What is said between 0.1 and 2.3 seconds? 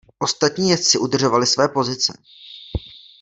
Ostatní jezdci udržovali své pozice.